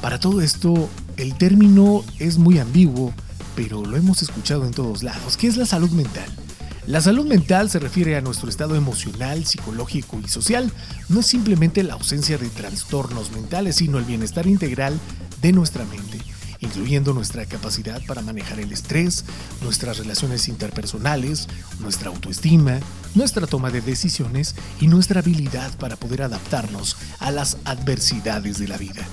Para 0.00 0.18
todo 0.18 0.40
esto, 0.40 0.88
el 1.16 1.34
término 1.34 2.04
es 2.18 2.38
muy 2.38 2.58
ambiguo, 2.58 3.12
pero 3.56 3.84
lo 3.84 3.96
hemos 3.96 4.22
escuchado 4.22 4.64
en 4.64 4.72
todos 4.72 5.02
lados. 5.02 5.36
¿Qué 5.36 5.46
es 5.46 5.56
la 5.56 5.66
salud 5.66 5.90
mental? 5.90 6.41
La 6.86 7.00
salud 7.00 7.24
mental 7.24 7.70
se 7.70 7.78
refiere 7.78 8.16
a 8.16 8.20
nuestro 8.20 8.48
estado 8.48 8.74
emocional, 8.74 9.44
psicológico 9.46 10.18
y 10.18 10.28
social. 10.28 10.72
No 11.08 11.20
es 11.20 11.26
simplemente 11.26 11.84
la 11.84 11.94
ausencia 11.94 12.38
de 12.38 12.48
trastornos 12.48 13.30
mentales, 13.30 13.76
sino 13.76 13.98
el 13.98 14.04
bienestar 14.04 14.48
integral 14.48 14.98
de 15.40 15.52
nuestra 15.52 15.84
mente, 15.84 16.18
incluyendo 16.58 17.12
nuestra 17.14 17.46
capacidad 17.46 18.04
para 18.06 18.20
manejar 18.20 18.58
el 18.58 18.72
estrés, 18.72 19.24
nuestras 19.62 19.98
relaciones 19.98 20.48
interpersonales, 20.48 21.46
nuestra 21.78 22.08
autoestima, 22.08 22.80
nuestra 23.14 23.46
toma 23.46 23.70
de 23.70 23.80
decisiones 23.80 24.56
y 24.80 24.88
nuestra 24.88 25.20
habilidad 25.20 25.70
para 25.78 25.94
poder 25.94 26.22
adaptarnos 26.22 26.96
a 27.20 27.30
las 27.30 27.58
adversidades 27.64 28.58
de 28.58 28.66
la 28.66 28.76
vida. 28.76 29.06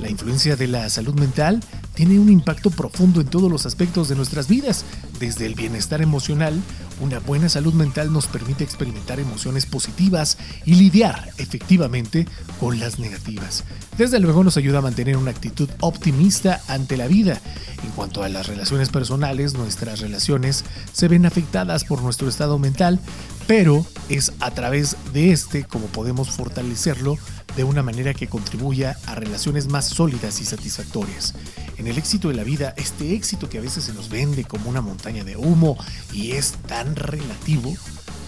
La 0.00 0.10
influencia 0.10 0.56
de 0.56 0.66
la 0.66 0.90
salud 0.90 1.14
mental 1.14 1.60
tiene 1.94 2.18
un 2.18 2.28
impacto 2.28 2.70
profundo 2.70 3.20
en 3.20 3.28
todos 3.28 3.50
los 3.50 3.64
aspectos 3.64 4.08
de 4.08 4.16
nuestras 4.16 4.48
vidas, 4.48 4.84
desde 5.20 5.46
el 5.46 5.54
bienestar 5.54 6.02
emocional, 6.02 6.60
una 7.00 7.18
buena 7.18 7.48
salud 7.48 7.74
mental 7.74 8.12
nos 8.12 8.26
permite 8.26 8.64
experimentar 8.64 9.20
emociones 9.20 9.66
positivas 9.66 10.38
y 10.64 10.74
lidiar 10.74 11.30
efectivamente 11.38 12.26
con 12.60 12.78
las 12.78 12.98
negativas. 12.98 13.64
Desde 13.98 14.20
luego 14.20 14.44
nos 14.44 14.56
ayuda 14.56 14.78
a 14.78 14.82
mantener 14.82 15.16
una 15.16 15.30
actitud 15.30 15.68
optimista 15.80 16.60
ante 16.68 16.96
la 16.96 17.06
vida. 17.06 17.40
En 17.82 17.90
cuanto 17.90 18.22
a 18.22 18.28
las 18.28 18.46
relaciones 18.46 18.88
personales, 18.88 19.54
nuestras 19.54 20.00
relaciones 20.00 20.64
se 20.92 21.08
ven 21.08 21.26
afectadas 21.26 21.84
por 21.84 22.02
nuestro 22.02 22.28
estado 22.28 22.58
mental, 22.58 22.98
pero 23.46 23.84
es 24.08 24.32
a 24.40 24.50
través 24.50 24.96
de 25.12 25.32
este 25.32 25.64
como 25.64 25.86
podemos 25.86 26.30
fortalecerlo 26.30 27.18
de 27.56 27.64
una 27.64 27.82
manera 27.82 28.14
que 28.14 28.26
contribuya 28.26 28.96
a 29.06 29.14
relaciones 29.14 29.68
más 29.68 29.86
sólidas 29.86 30.40
y 30.40 30.44
satisfactorias. 30.44 31.34
En 31.76 31.86
el 31.86 31.98
éxito 31.98 32.28
de 32.28 32.34
la 32.34 32.44
vida, 32.44 32.74
este 32.76 33.14
éxito 33.14 33.48
que 33.48 33.58
a 33.58 33.60
veces 33.60 33.84
se 33.84 33.94
nos 33.94 34.08
vende 34.08 34.44
como 34.44 34.70
una 34.70 34.80
montaña 34.80 35.24
de 35.24 35.36
humo 35.36 35.76
y 36.12 36.32
es 36.32 36.52
tan 36.68 36.94
relativo, 36.96 37.74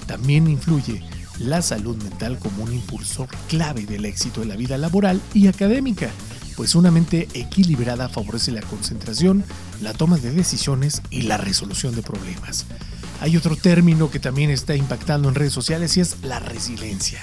también 0.07 0.49
influye 0.49 1.03
la 1.39 1.63
salud 1.63 1.97
mental 2.03 2.39
como 2.39 2.65
un 2.65 2.73
impulsor 2.73 3.29
clave 3.49 3.87
del 3.87 4.05
éxito 4.05 4.41
de 4.41 4.47
la 4.47 4.57
vida 4.57 4.79
laboral 4.79 5.21
y 5.35 5.47
académica, 5.49 6.11
pues 6.57 6.75
una 6.75 6.91
mente 6.91 7.29
equilibrada 7.35 8.09
favorece 8.09 8.51
la 8.51 8.63
concentración, 8.63 9.45
la 9.83 9.93
toma 9.93 10.17
de 10.17 10.31
decisiones 10.31 11.03
y 11.11 11.23
la 11.23 11.37
resolución 11.37 11.95
de 11.95 12.03
problemas. 12.03 12.65
Hay 13.21 13.37
otro 13.37 13.57
término 13.57 14.11
que 14.11 14.19
también 14.19 14.51
está 14.51 14.75
impactando 14.75 15.29
en 15.29 15.35
redes 15.35 15.53
sociales 15.53 15.97
y 15.97 16.01
es 16.01 16.17
la 16.23 16.41
resiliencia. 16.41 17.21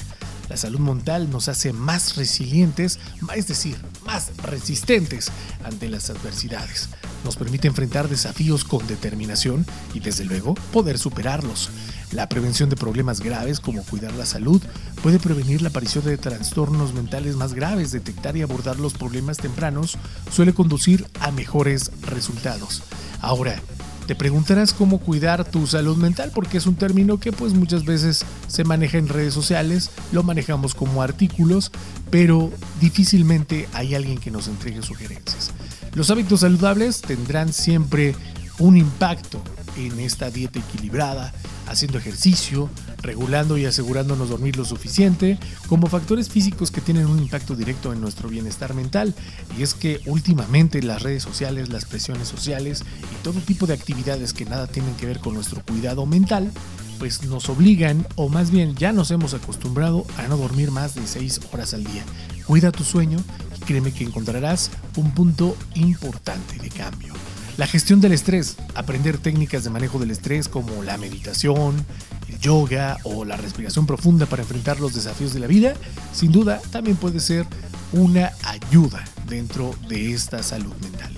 La 0.49 0.57
salud 0.57 0.79
mental 0.79 1.29
nos 1.29 1.47
hace 1.47 1.73
más 1.73 2.15
resilientes, 2.15 2.99
es 3.35 3.47
decir, 3.47 3.77
más 4.05 4.31
resistentes 4.37 5.31
ante 5.63 5.89
las 5.89 6.09
adversidades. 6.09 6.89
Nos 7.23 7.35
permite 7.35 7.67
enfrentar 7.67 8.09
desafíos 8.09 8.63
con 8.63 8.85
determinación 8.87 9.65
y 9.93 9.99
desde 9.99 10.25
luego 10.25 10.55
poder 10.71 10.97
superarlos. 10.97 11.69
La 12.11 12.29
prevención 12.29 12.69
de 12.69 12.75
problemas 12.75 13.21
graves 13.21 13.59
como 13.59 13.83
cuidar 13.83 14.13
la 14.13 14.25
salud 14.25 14.61
puede 15.01 15.19
prevenir 15.19 15.61
la 15.61 15.69
aparición 15.69 16.05
de 16.05 16.17
trastornos 16.17 16.93
mentales 16.93 17.35
más 17.35 17.53
graves. 17.53 17.91
Detectar 17.91 18.37
y 18.37 18.41
abordar 18.41 18.79
los 18.79 18.93
problemas 18.93 19.37
tempranos 19.37 19.97
suele 20.31 20.53
conducir 20.53 21.07
a 21.19 21.31
mejores 21.31 21.91
resultados. 22.01 22.83
Ahora, 23.19 23.59
te 24.05 24.15
preguntarás 24.15 24.73
cómo 24.73 24.99
cuidar 24.99 25.45
tu 25.45 25.65
salud 25.67 25.97
mental 25.97 26.31
porque 26.33 26.57
es 26.57 26.65
un 26.65 26.75
término 26.75 27.19
que 27.19 27.31
pues 27.31 27.53
muchas 27.53 27.85
veces 27.85 28.25
se 28.47 28.63
maneja 28.63 28.97
en 28.97 29.07
redes 29.07 29.33
sociales, 29.33 29.91
lo 30.11 30.23
manejamos 30.23 30.75
como 30.75 31.01
artículos, 31.01 31.71
pero 32.09 32.51
difícilmente 32.81 33.67
hay 33.73 33.95
alguien 33.95 34.17
que 34.17 34.31
nos 34.31 34.47
entregue 34.47 34.81
sugerencias. 34.81 35.51
Los 35.93 36.09
hábitos 36.09 36.41
saludables 36.41 37.01
tendrán 37.01 37.53
siempre 37.53 38.15
un 38.59 38.77
impacto 38.77 39.41
en 39.77 39.99
esta 39.99 40.29
dieta 40.29 40.59
equilibrada, 40.59 41.33
haciendo 41.67 41.97
ejercicio, 41.97 42.69
regulando 43.01 43.57
y 43.57 43.65
asegurándonos 43.65 44.29
dormir 44.29 44.57
lo 44.57 44.65
suficiente, 44.65 45.37
como 45.67 45.87
factores 45.87 46.29
físicos 46.29 46.71
que 46.71 46.81
tienen 46.81 47.07
un 47.07 47.19
impacto 47.19 47.55
directo 47.55 47.93
en 47.93 48.01
nuestro 48.01 48.29
bienestar 48.29 48.73
mental. 48.73 49.13
Y 49.57 49.63
es 49.63 49.73
que 49.73 50.01
últimamente 50.05 50.81
las 50.81 51.01
redes 51.01 51.23
sociales, 51.23 51.69
las 51.69 51.85
presiones 51.85 52.27
sociales 52.27 52.83
y 53.11 53.23
todo 53.23 53.39
tipo 53.39 53.67
de 53.67 53.73
actividades 53.73 54.33
que 54.33 54.45
nada 54.45 54.67
tienen 54.67 54.95
que 54.95 55.05
ver 55.05 55.19
con 55.19 55.33
nuestro 55.33 55.61
cuidado 55.63 56.05
mental, 56.05 56.51
pues 56.99 57.23
nos 57.23 57.49
obligan, 57.49 58.07
o 58.15 58.29
más 58.29 58.49
bien 58.49 58.75
ya 58.75 58.93
nos 58.93 59.11
hemos 59.11 59.33
acostumbrado 59.33 60.05
a 60.17 60.27
no 60.27 60.37
dormir 60.37 60.71
más 60.71 60.95
de 60.95 61.05
6 61.05 61.41
horas 61.51 61.73
al 61.73 61.83
día. 61.83 62.03
Cuida 62.45 62.71
tu 62.71 62.83
sueño 62.83 63.19
y 63.57 63.59
créeme 63.65 63.93
que 63.93 64.03
encontrarás 64.03 64.71
un 64.95 65.11
punto 65.13 65.57
importante 65.75 66.57
de 66.59 66.69
cambio. 66.69 67.13
La 67.55 67.67
gestión 67.67 68.01
del 68.01 68.13
estrés, 68.13 68.57
aprender 68.73 69.19
técnicas 69.19 69.63
de 69.63 69.69
manejo 69.69 69.99
del 69.99 70.09
estrés 70.09 70.47
como 70.47 70.81
la 70.81 70.97
meditación, 70.97 71.85
el 72.27 72.39
yoga 72.39 72.97
o 73.03 73.25
la 73.25 73.37
respiración 73.37 73.85
profunda 73.85 74.25
para 74.25 74.41
enfrentar 74.41 74.79
los 74.79 74.95
desafíos 74.95 75.35
de 75.35 75.39
la 75.39 75.45
vida, 75.45 75.75
sin 76.13 76.31
duda 76.31 76.59
también 76.71 76.97
puede 76.97 77.19
ser 77.19 77.45
una 77.91 78.31
ayuda 78.43 79.05
dentro 79.27 79.75
de 79.87 80.13
esta 80.13 80.41
salud 80.41 80.73
mental. 80.81 81.13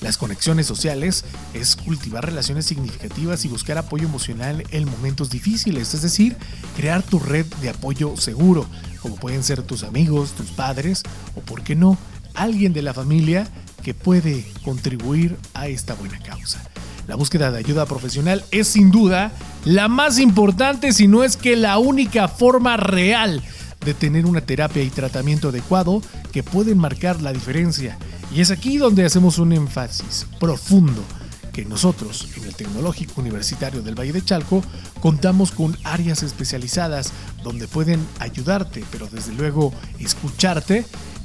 Las 0.00 0.16
conexiones 0.16 0.66
sociales 0.66 1.24
es 1.52 1.76
cultivar 1.76 2.24
relaciones 2.24 2.64
significativas 2.64 3.44
y 3.44 3.48
buscar 3.48 3.76
apoyo 3.76 4.06
emocional 4.06 4.64
en 4.70 4.90
momentos 4.90 5.28
difíciles, 5.28 5.92
es 5.92 6.00
decir, 6.00 6.34
crear 6.76 7.02
tu 7.02 7.18
red 7.18 7.44
de 7.60 7.68
apoyo 7.68 8.16
seguro, 8.16 8.66
como 9.02 9.16
pueden 9.16 9.42
ser 9.42 9.62
tus 9.62 9.82
amigos, 9.82 10.32
tus 10.32 10.50
padres 10.50 11.02
o, 11.34 11.40
por 11.42 11.62
qué 11.62 11.74
no, 11.74 11.98
alguien 12.34 12.72
de 12.72 12.82
la 12.82 12.94
familia 12.94 13.48
que 13.84 13.94
puede 13.94 14.44
contribuir 14.64 15.36
a 15.52 15.68
esta 15.68 15.94
buena 15.94 16.18
causa. 16.18 16.60
La 17.06 17.16
búsqueda 17.16 17.52
de 17.52 17.58
ayuda 17.58 17.84
profesional 17.84 18.42
es 18.50 18.66
sin 18.68 18.90
duda 18.90 19.30
la 19.64 19.88
más 19.88 20.18
importante, 20.18 20.92
si 20.92 21.06
no 21.06 21.22
es 21.22 21.36
que 21.36 21.54
la 21.54 21.76
única 21.78 22.26
forma 22.26 22.78
real 22.78 23.42
de 23.84 23.92
tener 23.92 24.24
una 24.24 24.40
terapia 24.40 24.82
y 24.82 24.88
tratamiento 24.88 25.50
adecuado 25.50 26.00
que 26.32 26.42
pueden 26.42 26.78
marcar 26.78 27.20
la 27.20 27.34
diferencia. 27.34 27.98
Y 28.34 28.40
es 28.40 28.50
aquí 28.50 28.78
donde 28.78 29.04
hacemos 29.04 29.38
un 29.38 29.52
énfasis 29.52 30.26
profundo 30.40 31.04
que 31.52 31.64
nosotros 31.66 32.28
en 32.36 32.44
el 32.44 32.54
Tecnológico 32.54 33.20
Universitario 33.20 33.82
del 33.82 33.94
Valle 33.94 34.12
de 34.12 34.24
Chalco 34.24 34.62
contamos 35.00 35.52
con 35.52 35.76
áreas 35.84 36.22
especializadas 36.22 37.12
donde 37.44 37.68
pueden 37.68 38.04
ayudarte, 38.18 38.82
pero 38.90 39.06
desde 39.06 39.34
luego 39.34 39.72
escucharte 40.00 40.84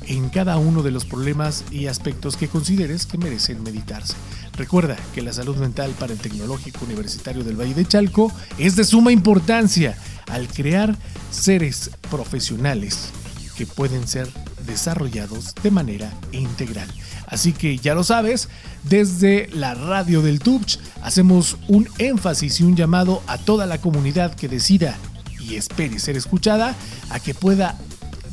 en 0.10 0.30
cada 0.30 0.58
uno 0.58 0.84
de 0.84 0.92
los 0.92 1.06
problemas 1.06 1.63
y 1.72 1.88
aspectos 1.88 2.36
que 2.36 2.48
consideres 2.48 3.06
que 3.06 3.18
merecen 3.18 3.63
meditarse. 3.63 4.16
Recuerda 4.58 4.98
que 5.13 5.22
la 5.22 5.32
salud 5.32 5.56
mental 5.58 5.94
para 5.98 6.13
el 6.13 6.20
Tecnológico 6.20 6.84
Universitario 6.84 7.44
del 7.44 7.56
Valle 7.56 7.75
de 7.75 7.86
Chalco 7.86 8.32
es 8.58 8.75
de 8.75 8.84
suma 8.84 9.12
importancia 9.12 9.98
al 10.28 10.48
crear 10.48 10.98
seres 11.32 11.92
profesionales 12.10 13.12
que 13.56 13.68
pueden 13.68 14.08
ser 14.08 14.28
desarrollados 14.66 15.54
de 15.62 15.70
manera 15.70 16.12
integral. 16.32 16.88
Así 17.28 17.54
que 17.54 17.78
ya 17.78 17.94
lo 17.94 18.04
sabes, 18.04 18.50
desde 18.84 19.48
la 19.54 19.75
radio 19.75 20.24
del 20.24 20.39
TUBCH 20.39 20.80
hacemos 21.04 21.58
un 21.68 21.88
énfasis 22.00 22.60
y 22.60 22.63
un 22.63 22.75
llamado 22.75 23.22
a 23.28 23.38
toda 23.38 23.68
la 23.68 23.78
comunidad 23.78 24.34
que 24.34 24.48
decida 24.48 24.98
y 25.39 25.56
espere 25.56 26.00
ser 26.00 26.18
escuchada 26.18 26.75
a 27.10 27.20
que 27.20 27.34
pueda 27.34 27.78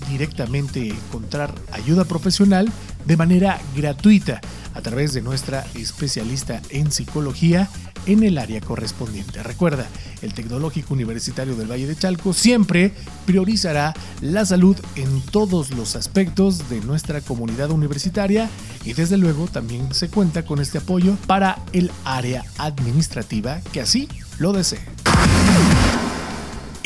directamente 0.08 0.88
encontrar 0.88 1.54
ayuda 1.72 2.04
profesional 2.04 2.70
de 3.04 3.16
manera 3.16 3.60
gratuita 3.74 4.40
a 4.74 4.80
través 4.82 5.14
de 5.14 5.22
nuestra 5.22 5.64
especialista 5.74 6.60
en 6.70 6.92
psicología 6.92 7.68
en 8.06 8.22
el 8.22 8.38
área 8.38 8.60
correspondiente. 8.60 9.42
Recuerda, 9.42 9.86
el 10.22 10.32
Tecnológico 10.32 10.94
Universitario 10.94 11.56
del 11.56 11.70
Valle 11.70 11.86
de 11.86 11.96
Chalco 11.96 12.32
siempre 12.32 12.92
priorizará 13.24 13.94
la 14.20 14.44
salud 14.44 14.76
en 14.94 15.20
todos 15.22 15.70
los 15.70 15.96
aspectos 15.96 16.68
de 16.68 16.80
nuestra 16.80 17.20
comunidad 17.20 17.70
universitaria 17.70 18.48
y 18.84 18.92
desde 18.92 19.16
luego 19.16 19.46
también 19.46 19.92
se 19.92 20.08
cuenta 20.08 20.44
con 20.44 20.60
este 20.60 20.78
apoyo 20.78 21.16
para 21.26 21.58
el 21.72 21.90
área 22.04 22.44
administrativa 22.58 23.60
que 23.72 23.80
así 23.80 24.08
lo 24.38 24.52
desee. 24.52 25.05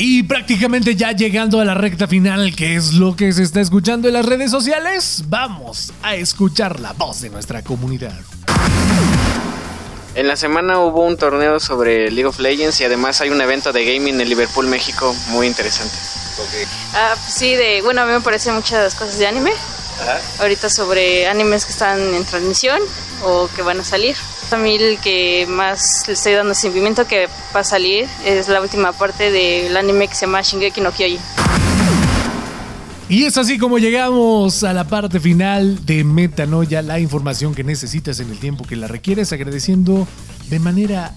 Y 0.03 0.23
prácticamente 0.23 0.97
ya 0.97 1.13
llegando 1.13 1.61
a 1.61 1.65
la 1.67 1.75
recta 1.75 2.09
final, 2.09 2.57
que 2.57 2.75
es 2.75 2.95
lo 2.95 3.15
que 3.15 3.35
se 3.35 3.43
está 3.43 3.61
escuchando 3.61 4.09
en 4.09 4.15
las 4.15 4.25
redes 4.25 4.51
sociales, 4.51 5.25
vamos 5.27 5.93
a 6.03 6.15
escuchar 6.15 6.81
la 6.81 6.95
voz 6.95 7.21
de 7.21 7.29
nuestra 7.29 7.63
comunidad. 7.63 8.19
En 10.15 10.27
la 10.27 10.37
semana 10.37 10.79
hubo 10.79 11.05
un 11.05 11.19
torneo 11.19 11.61
sobre 11.61 12.11
League 12.11 12.25
of 12.25 12.39
Legends 12.39 12.81
y 12.81 12.85
además 12.85 13.21
hay 13.21 13.29
un 13.29 13.43
evento 13.43 13.75
de 13.75 13.85
gaming 13.85 14.19
en 14.19 14.27
Liverpool, 14.27 14.67
México, 14.69 15.15
muy 15.29 15.47
interesante. 15.47 15.95
Ah, 16.95 17.15
sí, 17.29 17.55
de, 17.55 17.83
bueno, 17.83 18.01
a 18.01 18.07
mí 18.07 18.13
me 18.13 18.23
parecen 18.23 18.55
muchas 18.55 18.95
cosas 18.95 19.19
de 19.19 19.27
anime. 19.27 19.53
Ahorita 20.39 20.71
sobre 20.71 21.27
animes 21.27 21.67
que 21.67 21.73
están 21.73 22.01
en 22.15 22.25
transmisión 22.25 22.81
o 23.23 23.51
que 23.55 23.61
van 23.61 23.81
a 23.81 23.85
salir. 23.85 24.17
A 24.53 24.57
mí 24.57 24.75
el 24.75 24.99
que 24.99 25.47
más 25.49 26.09
le 26.09 26.15
estoy 26.15 26.33
dando 26.33 26.55
sentimiento 26.55 27.07
que 27.07 27.29
va 27.55 27.61
a 27.61 27.65
salir 27.65 28.09
es 28.25 28.49
la 28.49 28.61
última 28.61 28.93
parte 28.93 29.31
del 29.31 29.77
anime 29.77 30.09
que 30.09 30.15
se 30.15 30.27
llama 30.27 30.43
Shingeki 30.43 30.81
no 30.81 30.91
Kyojin. 30.91 31.21
Y 33.09 33.25
es 33.27 33.39
así 33.39 33.59
como 33.59 33.79
llegamos 33.79 34.65
a 34.65 34.73
la 34.73 34.89
parte 34.89 35.21
final 35.21 35.87
de 35.87 36.03
Metanoia, 36.03 36.83
la 36.83 36.99
información 36.99 37.55
que 37.55 37.63
necesitas 37.63 38.19
en 38.19 38.31
el 38.31 38.39
tiempo 38.39 38.65
que 38.65 38.75
la 38.75 38.89
requieres, 38.89 39.33
agradeciendo 39.33 40.09
de 40.49 40.59
manera 40.59 41.15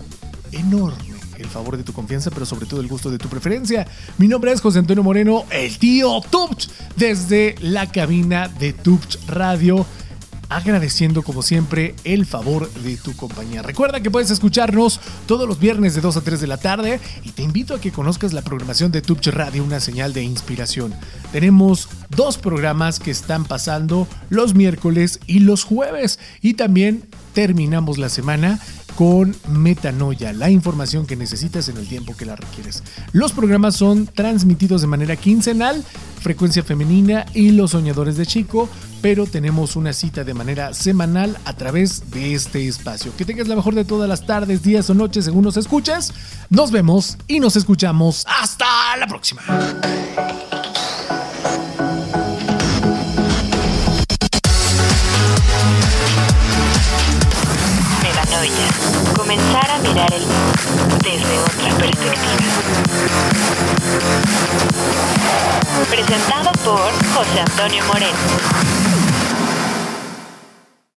enorme 0.51 1.13
el 1.39 1.47
favor 1.47 1.77
de 1.77 1.83
tu 1.83 1.91
confianza, 1.91 2.29
pero 2.29 2.45
sobre 2.45 2.67
todo 2.67 2.81
el 2.81 2.87
gusto 2.87 3.09
de 3.09 3.17
tu 3.17 3.29
preferencia. 3.29 3.87
Mi 4.19 4.27
nombre 4.27 4.51
es 4.51 4.61
José 4.61 4.77
Antonio 4.79 5.03
Moreno, 5.03 5.45
el 5.49 5.77
tío 5.79 6.21
Tupch, 6.29 6.69
desde 6.95 7.55
la 7.61 7.91
cabina 7.91 8.47
de 8.47 8.73
Tupch 8.73 9.17
Radio 9.27 9.85
agradeciendo 10.49 11.23
como 11.23 11.41
siempre 11.41 11.95
el 12.03 12.25
favor 12.25 12.71
de 12.71 12.97
tu 12.97 13.15
compañía. 13.15 13.61
Recuerda 13.61 14.01
que 14.01 14.11
puedes 14.11 14.31
escucharnos 14.31 14.99
todos 15.25 15.47
los 15.47 15.59
viernes 15.59 15.95
de 15.95 16.01
2 16.01 16.17
a 16.17 16.21
3 16.21 16.41
de 16.41 16.47
la 16.47 16.57
tarde 16.57 16.99
y 17.23 17.31
te 17.31 17.43
invito 17.43 17.75
a 17.75 17.81
que 17.81 17.91
conozcas 17.91 18.33
la 18.33 18.41
programación 18.41 18.91
de 18.91 19.01
Tubch 19.01 19.27
Radio, 19.27 19.63
una 19.63 19.79
señal 19.79 20.13
de 20.13 20.23
inspiración. 20.23 20.93
Tenemos 21.31 21.89
dos 22.09 22.37
programas 22.37 22.99
que 22.99 23.11
están 23.11 23.45
pasando 23.45 24.07
los 24.29 24.55
miércoles 24.55 25.19
y 25.27 25.39
los 25.39 25.63
jueves 25.63 26.19
y 26.41 26.53
también 26.53 27.03
terminamos 27.33 27.97
la 27.97 28.09
semana 28.09 28.59
con 28.95 29.35
Metanoia, 29.49 30.33
la 30.33 30.49
información 30.49 31.05
que 31.05 31.15
necesitas 31.15 31.67
en 31.69 31.77
el 31.77 31.87
tiempo 31.87 32.15
que 32.15 32.25
la 32.25 32.35
requieres. 32.35 32.83
Los 33.11 33.31
programas 33.31 33.75
son 33.75 34.05
transmitidos 34.07 34.81
de 34.81 34.87
manera 34.87 35.15
quincenal, 35.15 35.83
frecuencia 36.21 36.63
femenina 36.63 37.25
y 37.33 37.51
los 37.51 37.71
soñadores 37.71 38.17
de 38.17 38.25
chico, 38.25 38.69
pero 39.03 39.25
tenemos 39.25 39.75
una 39.75 39.91
cita 39.91 40.23
de 40.23 40.33
manera 40.33 40.73
semanal 40.73 41.37
a 41.43 41.51
través 41.51 42.09
de 42.09 42.35
este 42.35 42.69
espacio. 42.69 43.13
Que 43.17 43.25
tengas 43.25 43.49
la 43.49 43.55
mejor 43.57 43.75
de 43.75 43.83
todas 43.83 44.07
las 44.07 44.25
tardes, 44.25 44.63
días 44.63 44.89
o 44.89 44.93
noches 44.93 45.25
según 45.25 45.43
nos 45.43 45.57
escuches. 45.57 46.13
Nos 46.49 46.71
vemos 46.71 47.17
y 47.27 47.41
nos 47.41 47.57
escuchamos. 47.57 48.23
Hasta 48.25 48.95
la 48.97 49.05
próxima. 49.05 49.41
Comenzar 59.17 59.69
a 59.69 59.79
mirar 59.79 60.13
el 60.13 60.21
mundo 60.21 60.97
desde 61.03 61.39
otra 61.39 61.77
perspectiva. 61.77 62.53
Presentado 65.89 66.51
por 66.63 66.91
José 67.13 67.39
Antonio 67.41 67.83
Moreno. 67.85 68.92